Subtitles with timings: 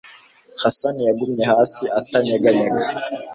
[0.61, 2.83] Hasani yagumye hasi atanyeganyega.